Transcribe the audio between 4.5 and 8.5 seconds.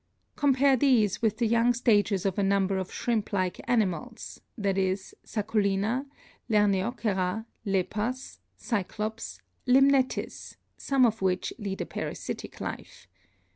viz., Sacculina, Lernseocera, Lepas,